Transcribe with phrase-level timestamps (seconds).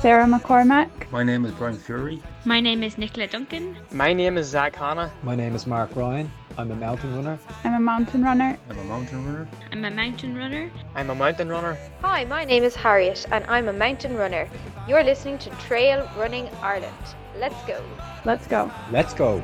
[0.00, 0.88] Sarah McCormack.
[1.10, 2.22] My name is Brian Furey.
[2.46, 3.76] My name is Nicola Duncan.
[3.92, 5.12] My name is Zak Hanna.
[5.22, 6.32] My name is Mark Ryan.
[6.56, 7.38] I'm a mountain runner.
[7.64, 8.58] I'm a mountain runner.
[8.70, 9.46] I'm a mountain runner.
[9.70, 10.70] I'm a mountain runner.
[10.94, 11.76] I'm a mountain runner.
[12.00, 14.48] Hi, my name is Harriet and I'm a mountain runner.
[14.88, 16.96] You're listening to Trail Running Ireland.
[17.38, 17.84] Let's go.
[18.24, 18.70] Let's go.
[18.90, 19.42] Let's go.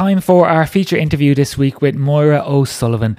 [0.00, 3.18] Time for our feature interview this week with Moira O'Sullivan.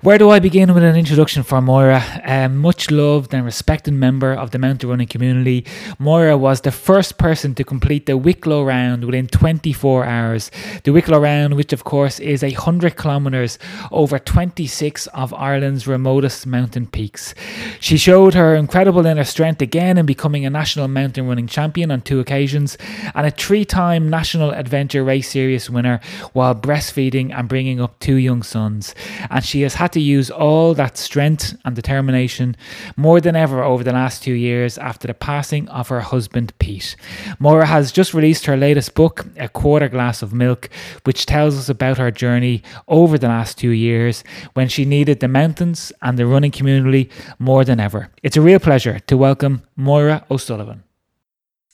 [0.00, 2.02] Where do I begin with an introduction for Moira?
[2.24, 5.66] A much loved and respected member of the mountain running community,
[5.98, 10.50] Moira was the first person to complete the Wicklow Round within 24 hours.
[10.84, 13.58] The Wicklow Round, which of course is a 100 kilometres
[13.92, 17.34] over 26 of Ireland's remotest mountain peaks.
[17.80, 22.00] She showed her incredible inner strength again in becoming a national mountain running champion on
[22.00, 22.78] two occasions
[23.14, 26.00] and a three time National Adventure Race Series winner
[26.32, 28.94] while breastfeeding and bringing up two young sons.
[29.30, 32.56] And she has had to use all that strength and determination
[32.96, 36.96] more than ever over the last two years after the passing of her husband, Pete.
[37.38, 40.68] Moira has just released her latest book, A Quarter Glass of Milk,
[41.04, 45.28] which tells us about her journey over the last two years when she needed the
[45.28, 48.10] mountains and the running community more than ever.
[48.22, 50.84] It's a real pleasure to welcome Moira O'Sullivan.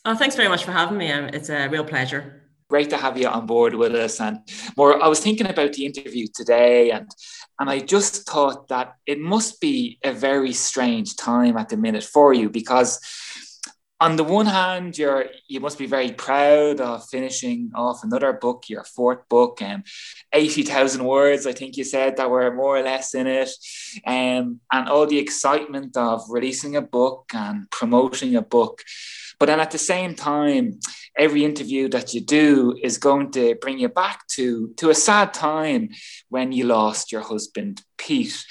[0.05, 1.11] Oh, thanks very much for having me.
[1.13, 2.40] Um, it's a real pleasure
[2.71, 4.21] great to have you on board with us.
[4.21, 4.39] And
[4.77, 7.09] more, I was thinking about the interview today, and
[7.59, 12.05] and I just thought that it must be a very strange time at the minute
[12.05, 13.01] for you because.
[14.03, 18.65] On the one hand, you're you must be very proud of finishing off another book,
[18.67, 19.83] your fourth book, and um,
[20.33, 21.47] eighty thousand words.
[21.47, 23.51] I think you said that were more or less in it,
[24.07, 28.77] um, and all the excitement of releasing a book and promoting a book.
[29.41, 30.79] But then at the same time,
[31.19, 35.33] every interview that you do is going to bring you back to, to a sad
[35.33, 35.89] time
[36.29, 38.45] when you lost your husband, Pete.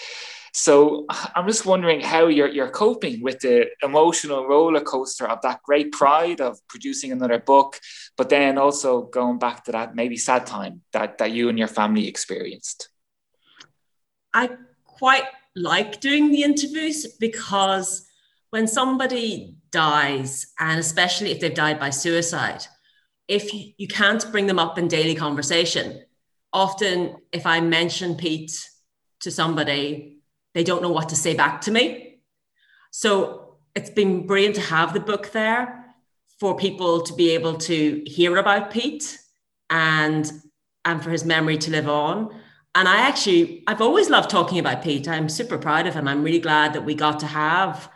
[0.51, 1.05] So
[1.35, 5.91] I'm just wondering how you're, you're coping with the emotional roller coaster of that great
[5.91, 7.79] pride of producing another book,
[8.17, 11.67] but then also going back to that maybe sad time that, that you and your
[11.67, 12.89] family experienced.
[14.33, 14.49] I
[14.85, 15.25] quite
[15.55, 18.07] like doing the interviews because
[18.49, 22.65] when somebody dies, and especially if they've died by suicide,
[23.27, 26.03] if you, can't bring them up in daily conversation,
[26.51, 28.69] often if I mention Pete
[29.21, 30.17] to somebody,
[30.53, 32.21] they don't know what to say back to me.
[32.91, 35.85] So it's been brilliant to have the book there
[36.39, 39.19] for people to be able to hear about Pete
[39.69, 40.31] and
[40.85, 42.33] and for his memory to live on.
[42.73, 45.07] And I actually I've always loved talking about Pete.
[45.07, 46.07] I'm super proud of him.
[46.07, 47.89] I'm really glad that we got to have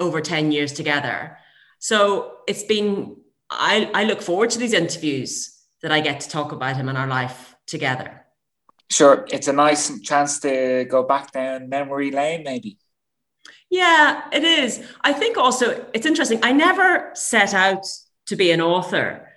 [0.00, 1.36] over 10 years together.
[1.78, 3.16] So it's been,
[3.50, 6.96] I, I look forward to these interviews that I get to talk about him and
[6.96, 8.24] our life together.
[8.90, 12.78] Sure, it's a nice chance to go back down memory lane, maybe.
[13.70, 14.84] Yeah, it is.
[15.00, 16.40] I think also it's interesting.
[16.42, 17.86] I never set out
[18.26, 19.28] to be an author.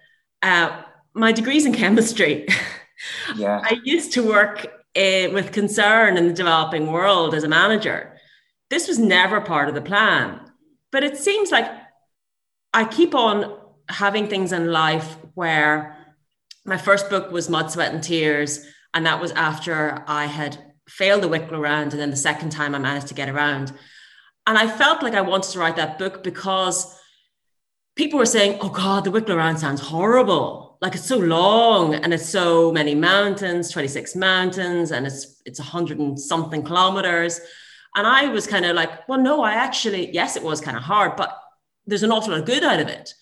[0.41, 0.81] Uh,
[1.13, 2.45] my degree's in chemistry.
[3.35, 3.61] Yeah.
[3.63, 4.65] I used to work
[4.95, 8.14] uh, with concern in the developing world as a manager.
[8.75, 10.41] This was never part of the plan.
[10.91, 11.71] But it seems like
[12.73, 15.95] I keep on having things in life where
[16.65, 18.65] my first book was Mud, Sweat, and Tears.
[18.93, 20.57] And that was after I had
[20.89, 21.93] failed the Wicklow round.
[21.93, 23.71] And then the second time I managed to get around.
[24.45, 26.99] And I felt like I wanted to write that book because
[27.95, 30.77] people were saying, oh God, the Wicklow round sounds horrible.
[30.81, 35.63] Like it's so long and it's so many mountains, 26 mountains, and it's it's a
[35.63, 37.39] hundred and something kilometers.
[37.95, 40.83] And I was kind of like, well, no, I actually, yes, it was kind of
[40.83, 41.35] hard, but
[41.87, 43.13] there's an awful lot of good out of it.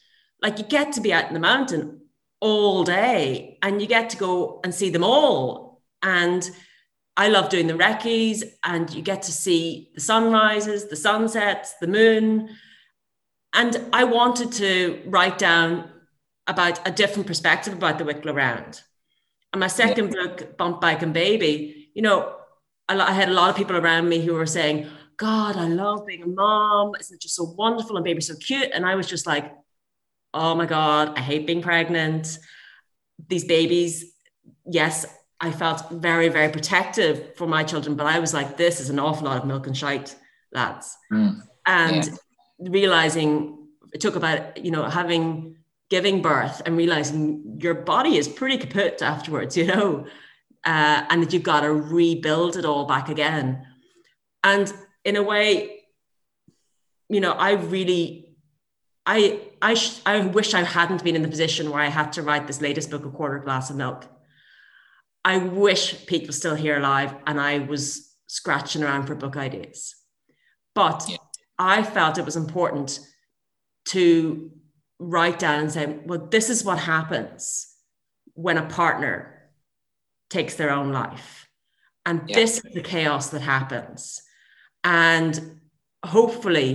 [0.41, 2.01] Like you get to be out in the mountain
[2.39, 5.81] all day and you get to go and see them all.
[6.01, 6.49] And
[7.15, 11.87] I love doing the recce's and you get to see the sunrises, the sunsets, the
[11.87, 12.49] moon.
[13.53, 15.89] And I wanted to write down
[16.47, 18.81] about a different perspective about the Wicklow Round.
[19.53, 20.23] And my second yeah.
[20.23, 22.35] book, Bump Bike and Baby, you know,
[22.89, 24.87] I had a lot of people around me who were saying,
[25.17, 26.93] God, I love being a mom.
[26.99, 28.69] Isn't it just so wonderful and baby's so cute?
[28.73, 29.53] And I was just like,
[30.33, 32.37] oh my God, I hate being pregnant.
[33.29, 34.13] These babies,
[34.65, 35.05] yes,
[35.39, 38.99] I felt very, very protective for my children, but I was like, this is an
[38.99, 40.15] awful lot of milk and shite,
[40.51, 40.97] lads.
[41.11, 41.41] Mm.
[41.65, 42.11] And yeah.
[42.59, 45.57] realizing it took about, you know, having
[45.89, 50.05] giving birth and realizing your body is pretty kaput afterwards, you know
[50.65, 53.65] uh, and that you've got to rebuild it all back again.
[54.43, 54.73] And
[55.03, 55.81] in a way,
[57.09, 58.35] you know, I really,
[59.05, 62.21] I, I, sh- I wish I hadn't been in the position where I had to
[62.21, 64.05] write this latest book, A Quarter Glass of Milk.
[65.25, 69.95] I wish Pete was still here alive and I was scratching around for book ideas.
[70.75, 71.17] But Yeah.
[71.59, 72.99] I felt it was important
[73.89, 74.51] to
[74.99, 77.67] write down and say, well, this is what happens
[78.33, 79.32] when a partner
[80.33, 81.47] takes their own life.
[82.05, 82.35] And Yeah.
[82.35, 84.21] this is the chaos that happens.
[84.83, 85.59] And
[86.03, 86.69] hopefully,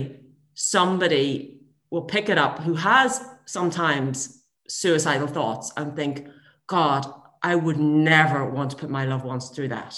[0.53, 1.59] somebody
[1.91, 3.09] will pick it up who has
[3.45, 6.27] sometimes suicidal thoughts and think,
[6.67, 7.03] God,
[7.41, 9.93] I would never want to put my loved ones through that.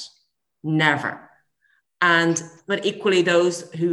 [0.63, 1.29] Never.
[2.01, 3.89] And but equally those who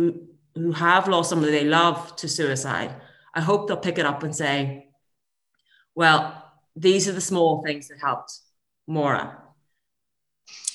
[0.54, 2.92] who have lost somebody they love to suicide,
[3.34, 4.88] I hope they'll pick it up and say,
[5.94, 6.20] well,
[6.76, 8.32] these are the small things that helped
[8.86, 9.26] Maura.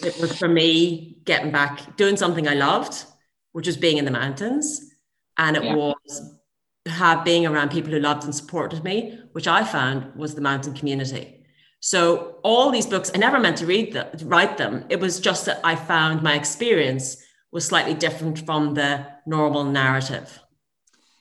[0.04, 3.06] It was for me getting back, doing something I loved,
[3.54, 4.94] which was being in the mountains.
[5.38, 5.76] And it Yeah.
[5.76, 6.40] was
[6.86, 10.74] have being around people who loved and supported me, which I found was the mountain
[10.74, 11.46] community.
[11.80, 14.86] So all these books, I never meant to read them, write them.
[14.90, 17.18] It was just that I found my experience
[17.52, 20.40] was slightly different from the normal narrative.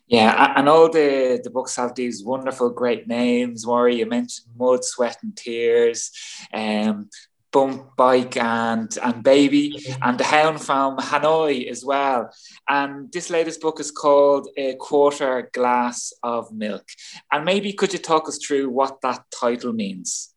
[0.07, 3.67] Yeah, and all the, the books have these wonderful, great names.
[3.67, 6.11] Worry, you mentioned Mud, Sweat, and Tears,
[6.53, 7.09] um,
[7.53, 12.31] Bump, Bike, and and Baby, and The Hound from Hanoi as well.
[12.69, 16.85] And this latest book is called A Quarter Glass of Milk.
[17.31, 20.35] And maybe could you talk us through what that title means?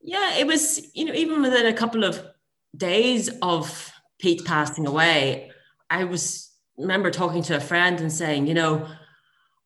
[0.00, 2.22] Yeah, it was, you know, even within a couple of
[2.76, 5.50] days of Pete passing away,
[5.90, 8.88] I was remember talking to a friend and saying, you know,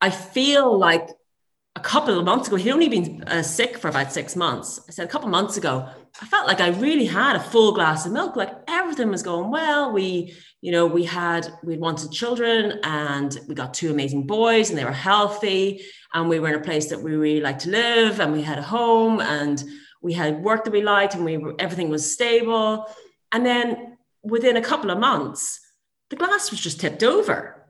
[0.01, 1.09] I feel like
[1.75, 4.81] a couple of months ago, he'd only been uh, sick for about six months.
[4.89, 5.89] I said a couple of months ago,
[6.21, 8.35] I felt like I really had a full glass of milk.
[8.35, 9.93] Like everything was going well.
[9.93, 14.79] We, you know, we had we wanted children, and we got two amazing boys, and
[14.79, 15.83] they were healthy,
[16.15, 18.59] and we were in a place that we really liked to live, and we had
[18.59, 19.63] a home, and
[20.03, 22.87] we had work that we liked, and we were, everything was stable.
[23.31, 25.61] And then within a couple of months,
[26.11, 27.67] the glass was just tipped over.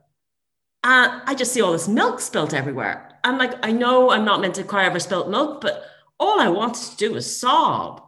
[0.83, 3.19] And I just see all this milk spilt everywhere.
[3.23, 5.83] I'm like, I know I'm not meant to cry over spilt milk, but
[6.19, 8.01] all I wanted to do was sob.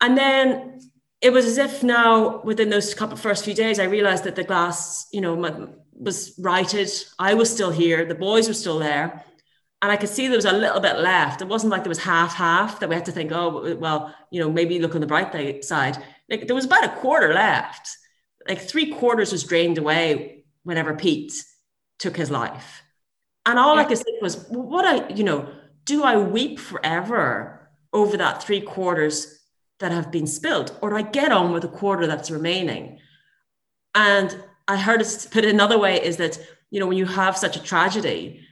[0.00, 0.80] And then
[1.20, 4.44] it was as if now, within those couple first few days, I realized that the
[4.44, 5.34] glass, you know,
[5.92, 6.90] was righted.
[7.18, 8.06] I was still here.
[8.06, 9.24] The boys were still there.
[9.82, 11.40] And I could see there was a little bit left.
[11.40, 14.40] It wasn't like there was half half that we had to think, oh, well, you
[14.40, 16.02] know, maybe look on the bright side.
[16.28, 17.96] Like there was about a quarter left.
[18.48, 21.32] Like three quarters was drained away whenever Pete
[21.98, 22.82] took his life.
[23.46, 25.50] And all I could think was, what I, you know,
[25.84, 29.39] do I weep forever over that three quarters
[29.80, 30.76] that have been spilled?
[30.80, 32.98] Or do I get on with the quarter that's remaining?
[33.94, 36.38] And I heard it put another way is that,
[36.70, 38.46] you know, when you have such a tragedy,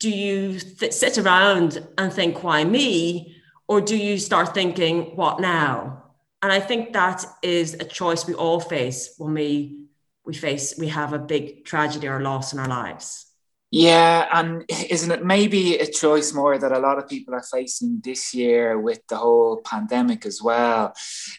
[0.00, 3.36] do you th- sit around and think, why me?
[3.68, 6.04] Or do you start thinking, what now?
[6.42, 9.78] And I think that is a choice we all face when we
[10.24, 13.31] we face we have a big tragedy or loss in our lives.
[13.74, 18.02] Yeah, and isn't it maybe a choice more that a lot of people are facing
[18.04, 20.92] this year with the whole pandemic as well,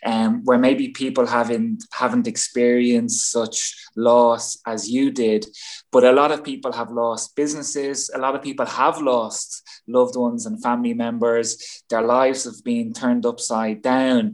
[0.03, 5.45] um, where maybe people haven't haven't experienced such loss as you did,
[5.91, 8.09] but a lot of people have lost businesses.
[8.15, 11.83] A lot of people have lost loved ones and family members.
[11.91, 14.33] Their lives have been turned upside down.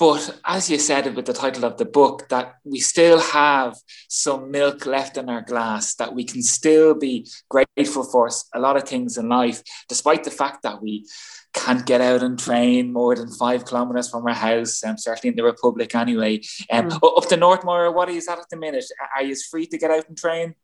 [0.00, 3.76] But as you said with the title of the book, that we still have
[4.08, 8.78] some milk left in our glass, that we can still be grateful for a lot
[8.78, 11.04] of things in life, despite the fact that we
[11.52, 15.36] can't get out and train more than five kilometers from our house, um, certainly in
[15.36, 16.40] the Republic anyway.
[16.70, 17.18] Um, Mm.
[17.18, 18.86] Up to Northmore, what is that at the minute?
[19.14, 20.54] Are you free to get out and train?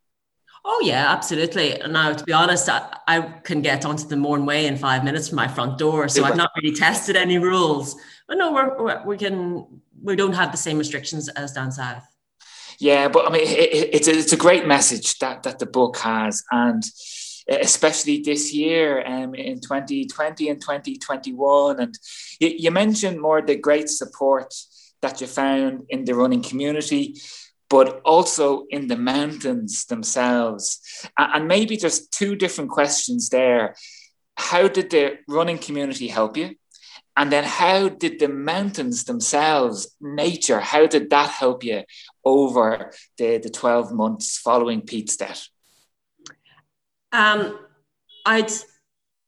[0.68, 1.80] Oh yeah, absolutely.
[1.80, 5.04] And now, to be honest, I, I can get onto the Mourne Way in five
[5.04, 7.94] minutes from my front door, so I've not really tested any rules.
[8.26, 12.04] But no, we're, we're we can we don't have the same restrictions as down south.
[12.80, 15.66] Yeah, but I mean, it, it, it's, a, it's a great message that, that the
[15.66, 16.42] book has.
[16.50, 16.82] And
[17.48, 21.80] especially this year um, in 2020 and 2021.
[21.80, 21.94] And
[22.40, 24.52] you mentioned more the great support
[25.02, 27.14] that you found in the running community,
[27.68, 31.08] but also in the mountains themselves.
[31.18, 33.74] And, maybe there's two different questions there.
[34.36, 36.54] How did the running community help you?
[37.16, 41.82] And then how did the mountains themselves, nature, how did that help you
[42.24, 45.48] over the, the 12 months following Pete's death?
[47.12, 47.58] Um,
[48.26, 48.52] I'd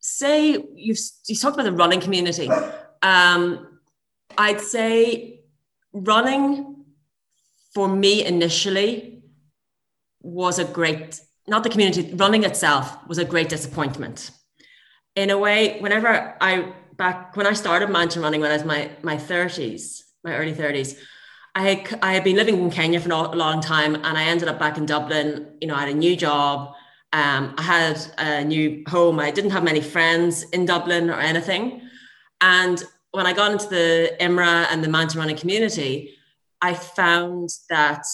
[0.01, 2.51] say you've you talked about the running community.
[3.03, 3.81] Um,
[4.37, 5.41] I'd say
[5.93, 6.78] running
[7.75, 9.23] for me initially
[10.21, 14.31] was a great not the community running itself was a great disappointment
[15.17, 18.91] in a way whenever i back when i started mountain running when i was my
[19.03, 20.99] my 30s my early 30s
[21.55, 24.49] I had, I had been living in Kenya for a long time and I ended
[24.49, 25.57] up back in Dublin.
[25.61, 26.75] You know, I had a new job.
[27.13, 29.19] Um, I had a new home.
[29.19, 31.83] I didn't have many friends in Dublin or anything.
[32.41, 36.18] And when I got into the IMRA and the mountain running community,
[36.61, 38.05] I found that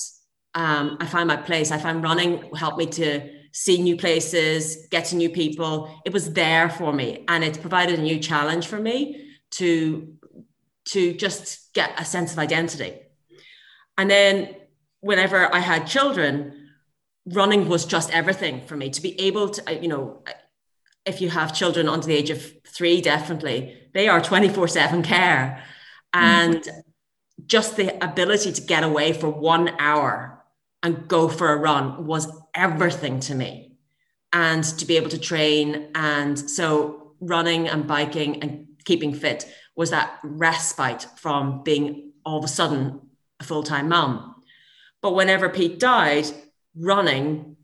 [0.55, 1.71] um, I found my place.
[1.71, 6.01] I found running helped me to see new places, get to new people.
[6.05, 10.15] It was there for me, and it provided a new challenge for me to
[10.87, 13.01] to just get a sense of identity.
[13.97, 14.55] And then
[15.01, 16.71] whenever I had children,
[17.27, 18.91] running was just everything for me.
[18.91, 20.23] To be able to, you know,
[21.07, 25.03] if you have children under the age of three, definitely they are twenty four seven
[25.03, 25.65] care,
[26.13, 26.57] and.
[26.57, 26.81] Mm-hmm
[27.47, 30.43] just the ability to get away for one hour
[30.83, 33.77] and go for a run was everything to me.
[34.33, 35.91] And to be able to train.
[35.95, 42.45] And so running and biking and keeping fit was that respite from being all of
[42.45, 43.01] a sudden
[43.41, 44.43] a full time mum.
[45.01, 46.27] But whenever Pete died,
[46.77, 47.57] running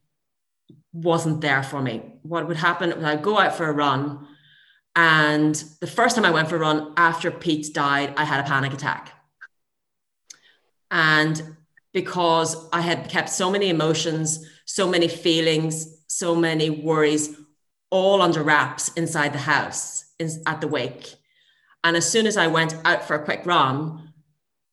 [0.92, 2.02] wasn't there for me.
[2.22, 4.26] What would happen I'd go out for a run.
[4.96, 8.48] And the first time I went for a run after Pete died, I had a
[8.48, 9.12] panic attack
[10.90, 11.56] and
[11.92, 17.36] because I had kept so many emotions, so many feelings, so many worries,
[17.90, 21.14] all under wraps inside the house in, at the wake.
[21.82, 24.12] And as soon as I went out for a quick run,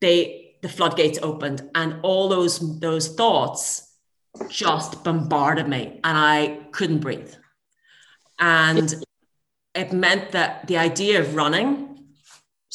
[0.01, 3.93] they the floodgates opened, and all those those thoughts
[4.49, 7.33] just bombarded me, and I couldn't breathe.
[8.39, 9.03] And
[9.73, 11.96] it meant that the idea of running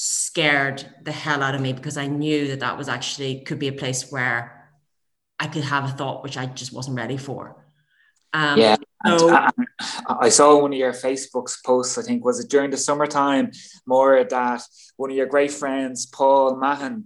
[0.05, 3.69] scared the hell out of me because I knew that that was actually could be
[3.69, 4.69] a place where
[5.39, 7.65] I could have a thought which I just wasn't ready for.
[8.33, 8.75] Um, yeah,
[9.07, 9.51] so, uh,
[10.09, 11.99] I saw one of your Facebook's posts.
[11.99, 13.53] I think was it during the summertime,
[13.87, 14.63] more that
[14.97, 17.05] one of your great friends, Paul Mahan,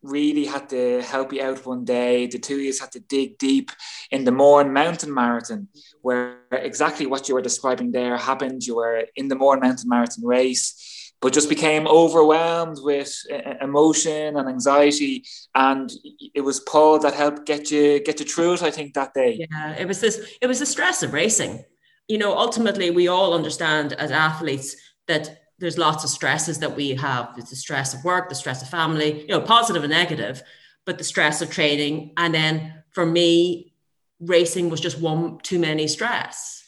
[0.00, 2.28] really had to help you out one day.
[2.28, 3.72] The two of you had to dig deep
[4.10, 5.68] in the Mourne Mountain Marathon,
[6.00, 8.64] where exactly what you were describing there happened.
[8.64, 10.87] You were in the Mourne Mountain Marathon race
[11.20, 13.12] but just became overwhelmed with
[13.60, 15.24] emotion and anxiety.
[15.54, 15.90] And
[16.34, 19.46] it was paul that helped get you get you through it i think that day.
[19.50, 21.64] Yeah it was this it was the stress of racing.
[22.08, 26.94] You know ultimately we all understand as athletes that there's lots of stresses that we
[26.94, 27.34] have.
[27.36, 30.42] It's the stress of work the stress of family you know positive and negative
[30.86, 32.12] but the stress of training.
[32.16, 33.74] And then for me
[34.20, 36.64] racing was just one too many stress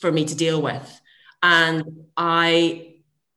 [0.00, 1.00] for me to deal with.
[1.42, 2.93] And i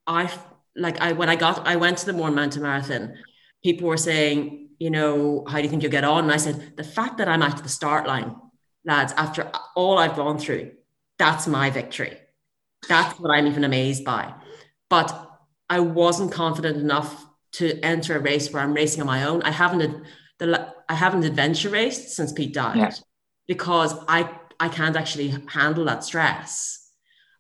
[0.08, 0.32] I
[0.76, 3.18] like I when I got I went to the Mourne Mountain Marathon,
[3.64, 6.24] people were saying, you know, how do you think you'll get on?
[6.24, 8.36] And I said, the fact that I'm at the start line,
[8.86, 10.72] lads, after all I've gone through,
[11.20, 12.18] that's my victory.
[12.88, 14.34] That's what I'm even amazed by.
[14.90, 15.30] But
[15.70, 19.42] I wasn't confident enough to enter a race where I'm racing on my own.
[19.42, 20.06] I haven't
[20.40, 22.92] the I haven't adventure raced since Pete died yeah.
[23.48, 26.87] because I I can't actually handle that stress.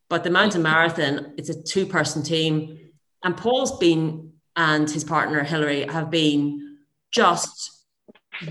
[0.09, 2.79] But the mountain marathon, it's a two person team
[3.23, 6.77] and Paul's been and his partner Hillary have been
[7.11, 7.83] just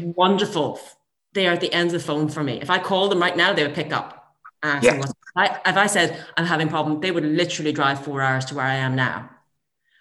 [0.00, 0.80] wonderful.
[1.32, 2.60] They are at the end of the phone for me.
[2.60, 4.34] If I call them right now, they would pick up.
[4.82, 5.02] Yeah.
[5.36, 8.54] I, if I said I'm having a problem, they would literally drive four hours to
[8.54, 9.30] where I am now.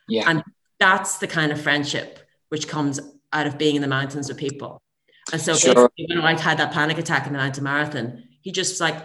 [0.07, 0.29] Yeah.
[0.29, 0.43] And
[0.79, 2.19] that's the kind of friendship
[2.49, 2.99] which comes
[3.33, 4.81] out of being in the mountains with people.
[5.31, 5.89] And so sure.
[5.97, 8.97] when I had that panic attack in the mountain marathon, he just was like,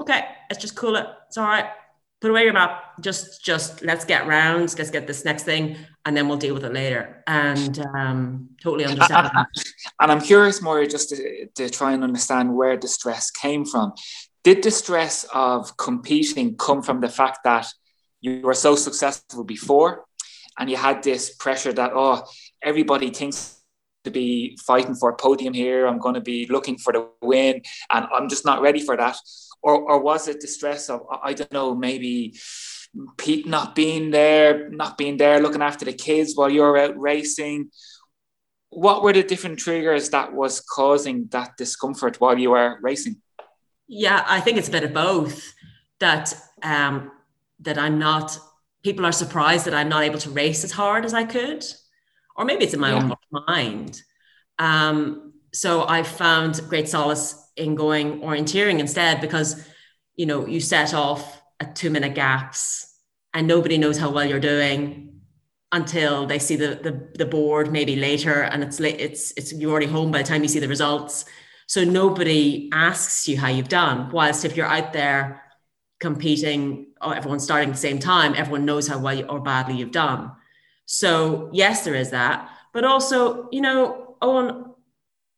[0.00, 1.06] okay, let's just cool it.
[1.28, 1.66] It's all right.
[2.20, 3.00] Put away your map.
[3.00, 5.76] Just just let's get round let's get this next thing
[6.06, 7.22] and then we'll deal with it later.
[7.26, 9.46] And um, totally understand and,
[10.00, 13.92] and i'm curious more just to, to try and understand where the stress came from.
[14.44, 17.66] Did the stress of competing come from the fact that
[18.20, 20.04] you were so successful before
[20.58, 22.22] and you had this pressure that oh
[22.62, 23.60] everybody thinks
[24.04, 25.84] to be fighting for a podium here.
[25.86, 27.60] I'm going to be looking for the win
[27.92, 29.16] and i'm just not ready for that
[29.66, 32.38] or, or was it the stress of I don't know maybe
[33.18, 37.70] Pete not being there, not being there, looking after the kids while you're out racing?
[38.70, 43.20] What were the different triggers that was causing that discomfort while you were racing?
[43.88, 45.52] Yeah, I think it's a bit of both.
[45.98, 46.32] That
[46.62, 47.10] um,
[47.60, 48.38] that I'm not.
[48.84, 51.64] People are surprised that I'm not able to race as hard as I could,
[52.36, 53.02] or maybe it's in my yeah.
[53.02, 54.00] own mind.
[54.60, 59.66] Um, so I found great solace in going orienteering instead because
[60.14, 62.94] you know you set off at two minute gaps
[63.32, 65.20] and nobody knows how well you're doing
[65.72, 69.70] until they see the the, the board maybe later and it's late it's it's you're
[69.70, 71.24] already home by the time you see the results.
[71.68, 75.42] So nobody asks you how you've done whilst if you're out there
[75.98, 79.90] competing oh, everyone's starting at the same time everyone knows how well or badly you've
[79.90, 80.32] done.
[80.86, 82.50] So yes there is that.
[82.72, 84.64] But also you know Owen,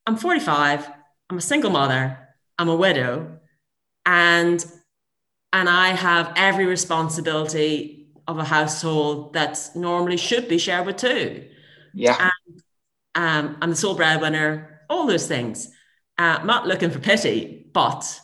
[0.06, 0.97] I'm 45.
[1.30, 2.18] I'm a single mother.
[2.58, 3.38] I'm a widow,
[4.04, 4.64] and
[5.52, 11.46] and I have every responsibility of a household that normally should be shared with two.
[11.94, 12.30] Yeah.
[12.30, 12.62] And,
[13.14, 14.82] um, I'm the sole breadwinner.
[14.90, 15.68] All those things.
[16.18, 18.20] Uh, I'm not looking for pity, but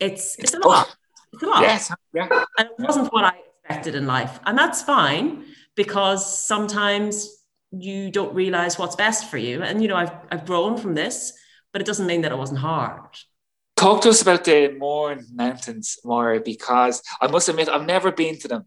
[0.00, 0.94] it's it's a lot.
[1.32, 1.62] It's a lot.
[1.62, 1.92] Yes.
[2.12, 2.28] Yeah.
[2.58, 4.40] And it wasn't what I expected in life.
[4.46, 5.44] And that's fine
[5.74, 7.28] because sometimes
[7.70, 9.62] you don't realize what's best for you.
[9.62, 11.32] And, you know, I've, I've grown from this,
[11.74, 13.00] but it doesn't mean that it wasn't hard.
[13.76, 18.38] Talk to us about the Mourne Mountains, Moira, because I must admit, I've never been
[18.38, 18.66] to them.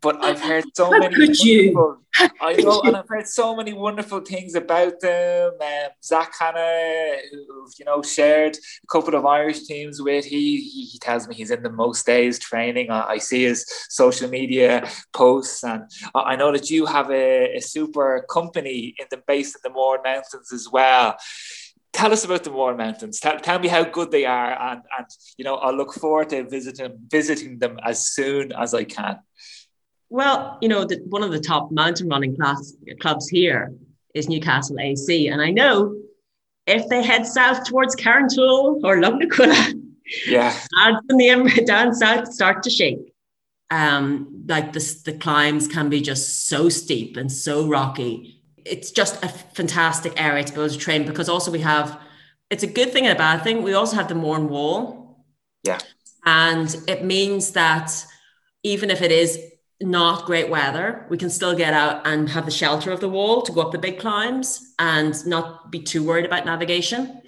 [0.00, 1.14] But I've heard so many.
[1.14, 1.72] could you?
[1.72, 1.98] wonderful-
[2.40, 2.88] I know, you?
[2.88, 5.52] and I've heard so many wonderful things about them.
[5.60, 10.24] Um, Zak Hanna, who you know shared a couple of Irish teams with.
[10.24, 12.90] He he, he tells me he's in the most days training.
[12.90, 15.84] I, I see his social media posts, and
[16.16, 19.70] I, I know that you have a, a super company in the base of the
[19.70, 21.16] Mourne Mountains as well.
[21.92, 23.20] Tell us about the Mourne Mountains.
[23.20, 25.06] Tell, tell me how good they are, and and
[25.36, 29.18] you know I'll look forward to visiting visiting them as soon as I can.
[30.12, 33.72] Well, you know, the, one of the top mountain running class clubs here
[34.14, 35.28] is Newcastle AC.
[35.28, 35.96] And I know
[36.66, 39.80] if they head south towards Carrauntoohil or Lugnaquilla,
[40.26, 40.54] Yeah,
[41.08, 43.14] in the down south start to shake.
[43.70, 48.41] Um, like this, the climbs can be just so steep and so rocky.
[48.64, 51.98] It's just a fantastic area to be able to train because also we have.
[52.50, 53.62] It's a good thing and a bad thing.
[53.62, 55.24] We also have the Mourne Wall,
[55.64, 55.78] yeah,
[56.26, 58.04] and it means that
[58.62, 59.38] even if it is
[59.80, 63.42] not great weather, we can still get out and have the shelter of the wall
[63.42, 67.20] to go up the big climbs and not be too worried about navigation.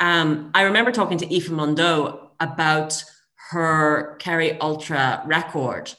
[0.00, 3.02] Um, I remember talking to Aoife Mundow about
[3.50, 5.94] her Kerry Ultra record.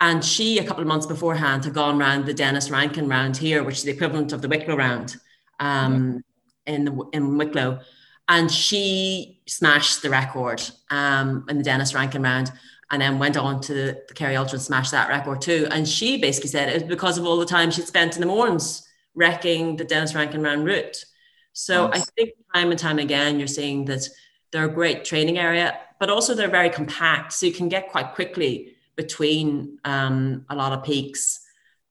[0.00, 3.64] And she, a couple of months beforehand, had gone around the Denis Rankin round here,
[3.64, 5.16] which is the equivalent of the Wicklow round
[5.58, 6.22] um,
[6.66, 7.80] in, the, in Wicklow.
[8.28, 12.52] And she smashed the record um, in the Denis Rankin round
[12.90, 15.66] and then went on to the Kerry Ultra and smashed that record too.
[15.70, 18.26] And she basically said it was because of all the time she'd spent in the
[18.26, 21.04] Mournes wrecking the Denis Rankin round route.
[21.52, 24.08] So I think time and time again, you're seeing that
[24.52, 27.32] they're a great training area, but also they're very compact.
[27.32, 31.40] So you can get quite quickly between um, a lot of peaks.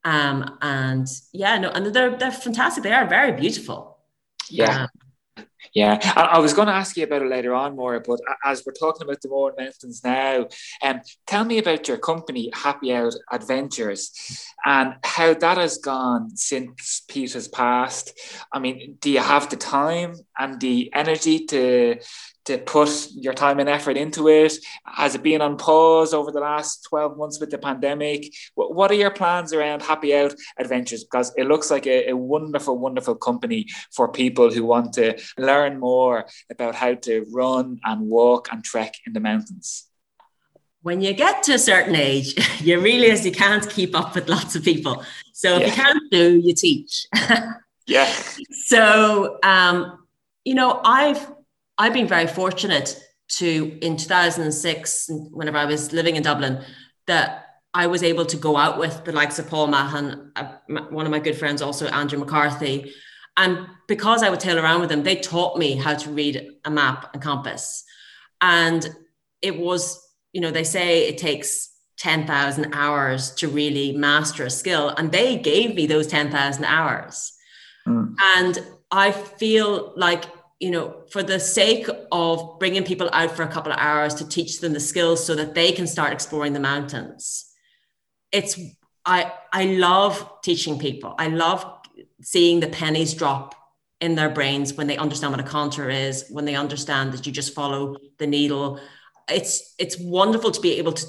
[0.04, 2.84] Um, and yeah, no, and they're, they're fantastic.
[2.84, 3.98] They are very beautiful.
[4.52, 4.84] yeah.
[4.84, 4.90] Um,
[5.74, 8.64] Yeah, I, I was going to ask you about it later on more, but as
[8.66, 10.48] we're talking about the Mourne Mountains now,
[10.82, 14.02] um, tell me about your company, Happy Out Adventures,
[14.66, 18.08] and how that has gone since Peter's passed.
[18.52, 22.00] I mean, do you have the time and the energy to
[22.48, 24.58] to put your time and effort into it?
[24.86, 28.34] Has it been on pause over the last 12 months with the pandemic?
[28.56, 31.04] What, are your plans around Happy Out Adventures?
[31.04, 35.80] Because it looks like a, a wonderful, wonderful company for people who want to learn
[35.80, 39.86] more about how to run and walk and trek in the mountains.
[40.84, 42.30] when you get to a certain age,
[42.62, 45.04] you realize you can't keep up with lots of people.
[45.34, 45.68] So if Yeah.
[45.68, 47.08] you can't do, you teach.
[47.90, 48.12] Yeah.
[48.66, 49.78] so um,
[50.44, 51.22] you know, I've
[51.78, 56.64] I've been very fortunate to in 2006, whenever I was living in Dublin,
[57.08, 60.54] that I was able to go out with the likes of Paul Mahan, uh,
[60.90, 62.94] one of my good friends, also Andrew McCarthy.
[63.36, 66.72] And because I would tail around with them, they taught me how to read a
[66.72, 67.84] map and compass.
[68.42, 68.90] And
[69.42, 70.02] it was,
[70.34, 74.90] you know, they say it takes 10,000 hours to really master a skill.
[74.90, 77.34] And they gave me those 10,000 hours.
[77.88, 78.16] Mm.
[78.20, 80.26] And I feel like,
[80.60, 84.28] you know, for the sake of bringing people out for a couple of hours to
[84.28, 87.46] teach them the skills so that they can start exploring the mountains,
[88.32, 88.60] it's,
[89.06, 91.16] I, I love teaching people.
[91.18, 91.66] I love
[92.22, 93.56] seeing the pennies drop
[94.02, 97.32] in their brains when they understand what a contour is, when they understand that you
[97.32, 98.80] just follow the needle.
[99.30, 101.06] It's it's wonderful to be able to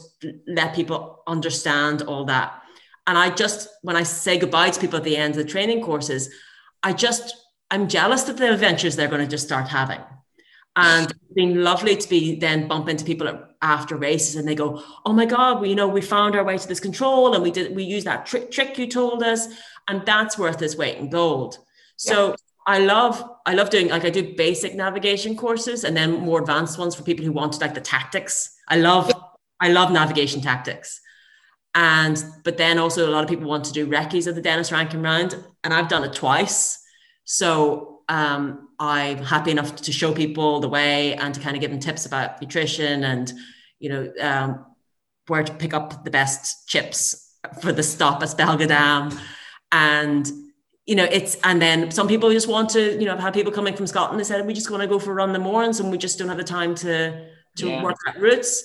[0.47, 2.63] let people understand all that.
[3.07, 5.83] And I just when I say goodbye to people at the end of the training
[5.83, 6.31] courses,
[6.83, 7.35] I just
[7.71, 10.01] I'm jealous of the adventures they're going to just start having.
[10.77, 14.55] And it's been lovely to be then bump into people at- after races and they
[14.55, 17.43] go, oh my God, we, you know, we found our way to this control and
[17.43, 19.49] we did, we used that trick, trick you told us.
[19.89, 21.59] And that's worth its weight in gold.
[21.97, 26.41] So I love, I love doing, like I do basic navigation courses and then more
[26.41, 28.55] advanced ones for people who want like the tactics.
[28.69, 29.11] I love,
[29.59, 31.01] I love navigation tactics.
[31.75, 34.71] And, but then also a lot of people want to do recce's at the Denis
[34.71, 36.85] Rankin round and I've done it twice.
[37.31, 41.71] So um, I'm happy enough to show people the way and to kind of give
[41.71, 43.31] them tips about nutrition and,
[43.81, 44.65] you know, um,
[45.27, 49.13] where to pick up the best chips for the stop at Spelga Dam.
[49.73, 50.27] And,
[50.87, 53.53] you know, it's and then some people just want to, you know, I've had people
[53.53, 54.19] coming from Scotland.
[54.19, 55.99] They said we just want to go for a run in the mornings and we
[55.99, 57.83] just don't have the time to to Yeah.
[57.83, 58.65] work out routes.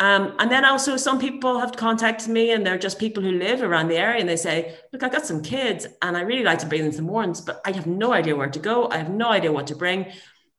[0.00, 3.62] Um, and then also some people have contacted me and they're just people who live
[3.62, 6.58] around the area and they say, look, I've got some kids and I really like
[6.60, 8.88] to bring them to the but I have no idea where to go.
[8.88, 10.10] I have no idea what to bring.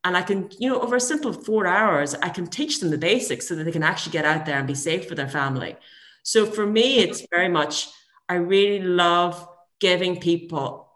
[0.04, 3.00] And I can, you know, over a simple four hours, I can teach them the
[3.00, 5.76] basics so that they can actually get out there and be safe for their family.
[6.22, 7.90] So for me, it's very much,
[8.30, 9.48] I really love
[9.80, 10.88] giving people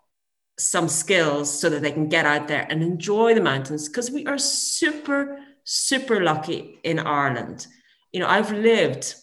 [0.59, 4.27] some skills so that they can get out there and enjoy the mountains because we
[4.27, 7.65] are super, super lucky in Ireland.
[8.15, 9.13] You know, I've lived,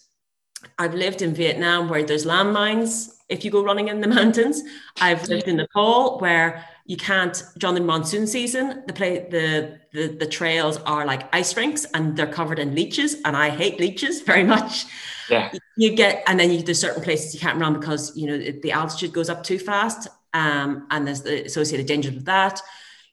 [0.79, 4.63] I've lived in Vietnam where there's landmines if you go running in the mountains.
[5.01, 10.09] I've lived in Nepal where you can't during the monsoon season the play the, the
[10.09, 14.21] the trails are like ice rinks and they're covered in leeches and i hate leeches
[14.33, 14.85] very much
[15.31, 15.53] Yeah.
[15.77, 18.73] you get and then you, there's certain places you can't run because you know the
[18.73, 22.61] altitude goes up too fast um, and there's the associated dangers with that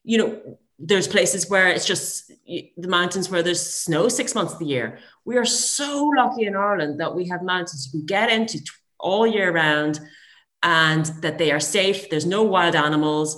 [0.03, 4.59] you know there's places where it's just the mountains where there's snow six months of
[4.59, 4.97] the year
[5.29, 5.89] we are so
[6.21, 8.57] lucky in ireland that we have mountains you can get into
[8.99, 9.99] all year round
[10.63, 13.29] and that they are safe there's no wild animals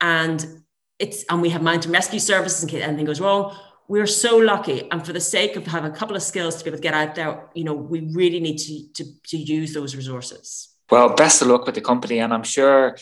[0.00, 0.60] and
[1.00, 3.56] it's and we have mountain rescue services in case anything goes wrong.
[3.88, 6.70] We're so lucky and for the sake of having a couple of skills to be
[6.70, 9.96] able to get out there you know we really need to to, to use those
[9.96, 10.68] resources.
[10.90, 12.96] Well, best of luck with the company, and I'm sure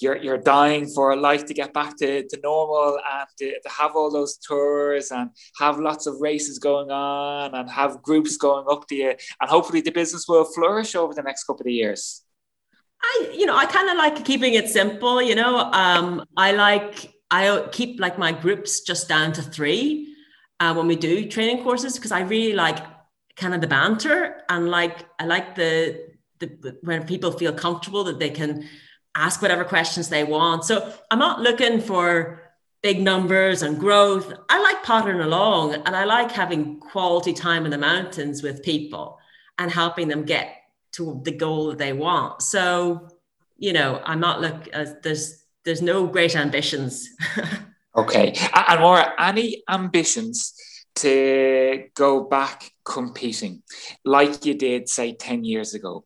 [0.00, 3.92] you're you're dying for life to get back to, to normal and to, to have
[3.94, 8.86] all those tours and have lots of races going on and have groups going up
[8.88, 9.10] to you,
[9.40, 12.22] and hopefully the business will flourish over the next couple of years.
[13.02, 15.22] I, you know, I kind of like keeping it simple.
[15.22, 20.14] You know, um, I like I keep like my groups just down to three
[20.58, 22.78] uh, when we do training courses because I really like
[23.36, 26.10] kind of the banter and like I like the
[26.40, 28.68] the when people feel comfortable that they can
[29.14, 30.64] ask whatever questions they want.
[30.64, 32.42] So I'm not looking for
[32.82, 34.32] big numbers and growth.
[34.48, 39.18] I like pottering along and I like having quality time in the mountains with people
[39.58, 40.56] and helping them get
[40.92, 42.42] to the goal that they want.
[42.42, 43.08] So,
[43.58, 47.08] you know, I'm not look uh, there's there's no great ambitions.
[47.96, 50.54] Okay, and Maura, any ambitions
[50.96, 53.62] to go back competing
[54.04, 56.04] like you did, say, 10 years ago?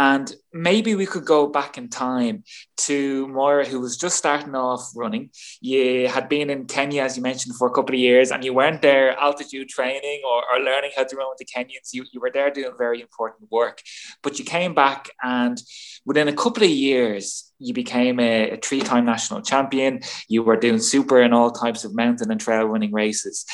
[0.00, 2.42] And maybe we could go back in time
[2.86, 5.28] to Moira, who was just starting off running.
[5.60, 8.54] You had been in Kenya, as you mentioned, for a couple of years, and you
[8.54, 11.92] weren't there altitude training or, or learning how to run with the Kenyans.
[11.92, 13.82] You, you were there doing very important work.
[14.22, 15.60] But you came back, and
[16.06, 20.00] within a couple of years, you became a, a three time national champion.
[20.28, 23.44] You were doing super in all types of mountain and trail running races.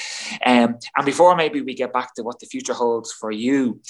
[0.46, 3.80] Um, and before maybe we get back to what the future holds for you,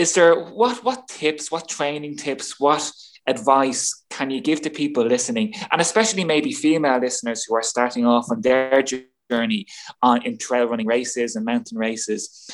[0.00, 2.90] is there what what tips, what training tips, what
[3.26, 8.06] advice can you give to people listening, and especially maybe female listeners who are starting
[8.06, 9.66] off on their journey
[10.02, 12.48] on in trail running races and mountain races?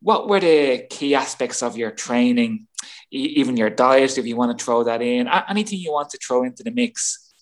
[0.00, 2.66] What were the key aspects of your training,
[3.10, 6.44] even your diet, if you want to throw that in, anything you want to throw
[6.44, 7.32] into the mix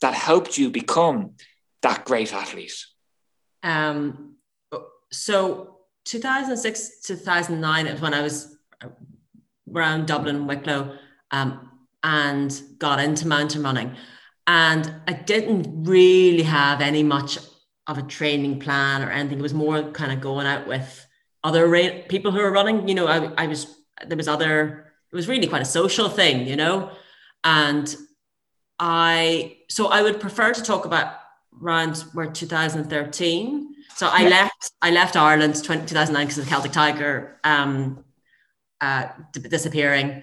[0.00, 1.32] that helped you become
[1.82, 2.78] that great athlete?
[3.62, 4.36] Um,
[5.12, 8.55] so 2006 2009 is when I was
[9.72, 10.96] around Dublin, Wicklow,
[11.30, 11.70] um,
[12.02, 13.96] and got into mountain running.
[14.46, 17.38] And I didn't really have any much
[17.86, 19.38] of a training plan or anything.
[19.38, 21.06] It was more kind of going out with
[21.42, 22.88] other ra- people who were running.
[22.88, 24.92] You know, I, I was there was other.
[25.12, 26.90] It was really quite a social thing, you know,
[27.44, 27.94] and
[28.78, 31.14] I so I would prefer to talk about
[31.60, 33.74] around where 2013.
[33.94, 38.04] So I left I left Ireland 20, 2009 because of the Celtic Tiger um,
[38.80, 40.22] uh, disappearing,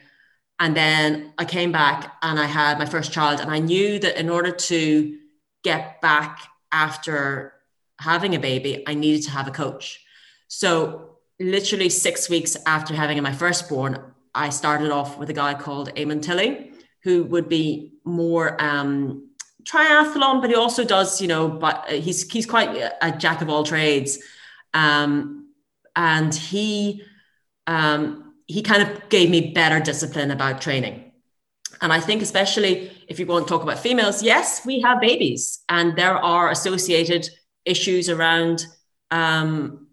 [0.59, 4.19] and then I came back and I had my first child, and I knew that
[4.19, 5.17] in order to
[5.63, 6.39] get back
[6.71, 7.53] after
[7.99, 10.03] having a baby, I needed to have a coach.
[10.47, 15.93] So literally six weeks after having my firstborn, I started off with a guy called
[15.95, 16.71] Eamon Tilley,
[17.03, 19.29] who would be more um,
[19.63, 22.69] triathlon, but he also does, you know, but he's he's quite
[23.01, 24.19] a jack of all trades,
[24.73, 25.47] um,
[25.95, 27.03] and he
[27.67, 31.11] um, he kind of gave me better discipline about training.
[31.81, 35.63] And I think, especially if you want to talk about females, yes, we have babies,
[35.69, 37.27] and there are associated
[37.65, 38.65] issues around
[39.09, 39.87] um,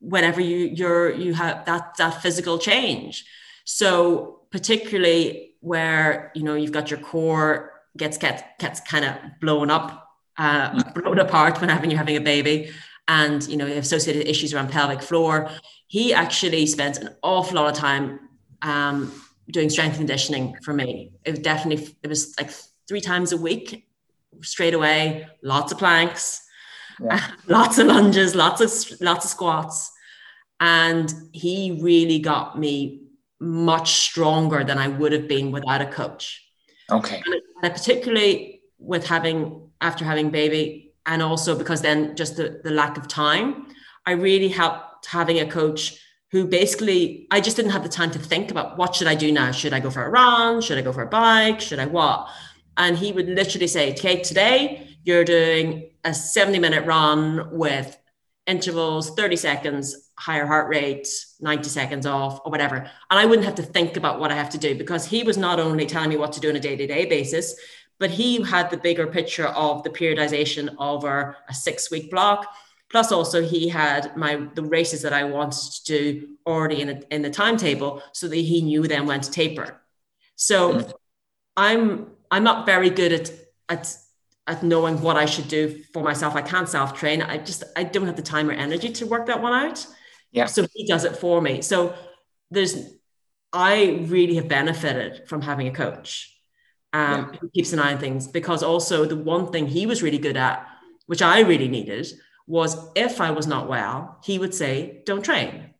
[0.00, 3.24] whenever you you're you have that that physical change.
[3.64, 9.70] So particularly where you know you've got your core gets gets gets kind of blown
[9.70, 9.88] up,
[10.36, 12.72] uh, blown apart when having you're having a baby,
[13.06, 15.48] and you know associated issues around pelvic floor.
[15.94, 18.18] He actually spent an awful lot of time
[18.62, 19.12] um,
[19.48, 21.12] doing strength conditioning for me.
[21.24, 22.50] It was definitely it was like
[22.88, 23.86] three times a week,
[24.42, 26.42] straight away, lots of planks,
[27.00, 27.24] Yeah.
[27.46, 29.92] lots of lunges, lots of lots of squats.
[30.58, 33.02] And he really got me
[33.38, 36.24] much stronger than I would have been without a coach.
[36.90, 37.22] Okay.
[37.62, 42.96] And particularly with having after having baby, and also because then just the, the lack
[42.96, 43.68] of time,
[44.06, 48.18] I really helped having a coach who basically I just didn't have the time to
[48.18, 49.52] think about what should I do now?
[49.52, 50.60] Should I go for a run?
[50.60, 51.60] Should I go for a bike?
[51.60, 52.28] Should I what?
[52.76, 57.96] And he would literally say, Kate, today you're doing a 70 minute run with
[58.46, 61.08] intervals, 30 seconds, higher heart rate,
[61.40, 62.76] 90 seconds off, or whatever.
[62.76, 65.36] And I wouldn't have to think about what I have to do because he was
[65.36, 67.54] not only telling me what to do on a day to day basis,
[67.98, 72.46] but he had the bigger picture of the periodization over a six week block.
[72.94, 77.00] Plus, also he had my the races that I wanted to do already in, a,
[77.10, 79.82] in the timetable, so that he knew then when to taper.
[80.36, 80.86] So,
[81.56, 83.32] I'm I'm not very good at
[83.68, 83.84] at
[84.46, 86.36] at knowing what I should do for myself.
[86.36, 87.20] I can't self train.
[87.20, 89.84] I just I don't have the time or energy to work that one out.
[90.30, 90.46] Yeah.
[90.46, 91.62] So he does it for me.
[91.62, 91.94] So
[92.52, 92.76] there's
[93.52, 96.32] I really have benefited from having a coach
[96.92, 97.38] um, Yeah.
[97.40, 100.36] who keeps an eye on things because also the one thing he was really good
[100.36, 100.64] at,
[101.06, 102.06] which I really needed,
[102.46, 105.74] was if I was not well, he would say, "Don't train,"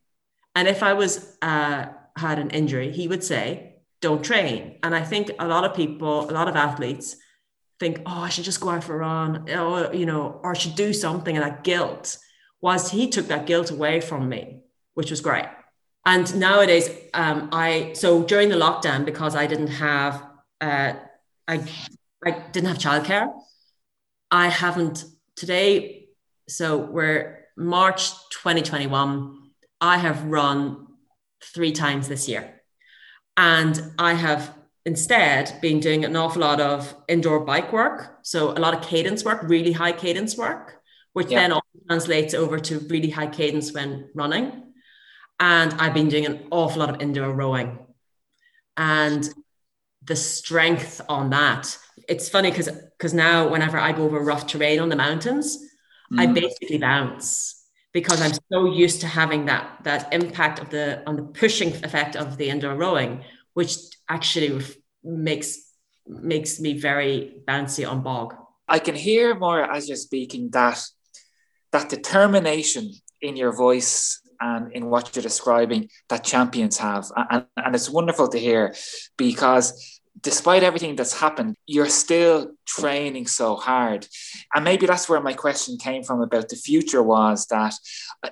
[0.54, 5.02] and if I was uh, had an injury, he would say, "Don't train." And I
[5.02, 7.16] think a lot of people, a lot of athletes,
[7.80, 10.58] think, "Oh, I should just go out for a run," or you know, or I
[10.58, 12.18] should do something, and that guilt.
[12.60, 14.62] Was he took that guilt away from me,
[14.94, 15.46] which was great.
[16.06, 20.22] And nowadays, um, I so during the lockdown because I didn't have
[20.60, 20.94] uh,
[21.48, 21.60] I
[22.24, 23.32] I didn't have childcare.
[24.30, 25.04] I haven't
[25.36, 26.03] today.
[26.48, 29.50] So we're March 2021.
[29.80, 30.86] I have run
[31.54, 32.60] three times this year,
[33.36, 34.54] and I have
[34.86, 38.18] instead been doing an awful lot of indoor bike work.
[38.22, 40.82] So a lot of cadence work, really high cadence work,
[41.14, 41.40] which Yeah.
[41.40, 44.74] then also translates over to really high cadence when running.
[45.40, 47.78] And I've been doing an awful lot of indoor rowing.
[48.76, 49.26] And
[50.02, 54.78] the strength on that, it's funny because because now whenever I go over rough terrain
[54.80, 55.58] on the mountains,
[56.12, 56.34] I Mhm.
[56.34, 57.62] basically bounce
[57.92, 62.16] because I'm so used to having that that impact of the on the pushing effect
[62.16, 63.72] of the indoor rowing, which
[64.08, 65.58] actually ref- makes
[66.06, 68.34] makes me very bouncy on bog.
[68.68, 70.78] I can hear more as you're speaking that
[71.72, 77.10] that determination in your voice and in what you're describing that champions have.
[77.30, 78.74] And, and it's wonderful to hear
[79.16, 84.06] because despite everything that's happened, you're still training so hard.
[84.54, 87.74] And maybe that's where my question came from about the future was that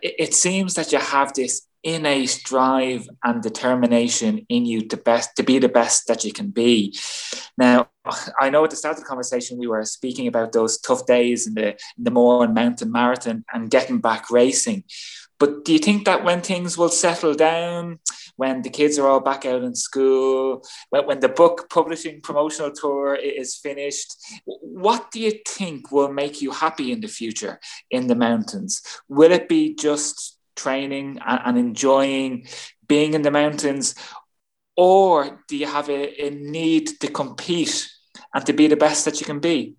[0.00, 5.42] it, seems that you have this innate drive and determination in you to best to
[5.42, 6.96] be the best that you can be.
[7.58, 7.88] Now,
[8.40, 11.46] I know at the start of the conversation we were speaking about those tough days
[11.46, 14.84] in the in the Mourne Mountain Marathon and getting back racing.
[15.38, 17.98] But do you think that when things will settle down,
[18.36, 22.72] when the kids are all back out in school, when, when the book publishing promotional
[22.72, 28.06] tour is finished, what do you think will make you happy in the future in
[28.06, 28.82] the mountains?
[29.08, 32.46] Will it be just training and, enjoying
[32.86, 33.94] being in the mountains?
[34.76, 37.88] Or do you have a, a need to compete
[38.34, 39.76] and to be the best that you can be?